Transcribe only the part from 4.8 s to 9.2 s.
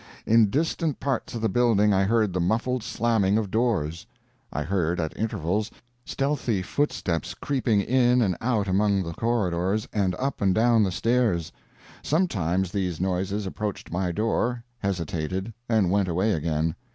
at intervals, stealthy footsteps creeping in and out among the